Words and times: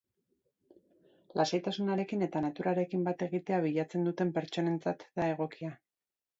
Lasaitasunarekin 1.39 2.25
eta 2.29 2.41
naturarekin 2.47 3.05
bat 3.11 3.23
egitea 3.29 3.61
bilatzen 3.69 4.11
duten 4.11 4.35
pertsonentzat 4.41 5.09
da 5.21 5.33
egokia. 5.37 5.75